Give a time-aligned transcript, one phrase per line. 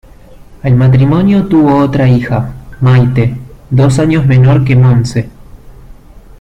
[0.63, 3.35] El matrimonio tuvo otra hija, Maite,
[3.69, 5.29] dos años menor que Montse.